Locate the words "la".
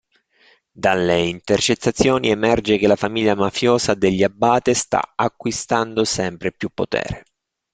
2.87-2.95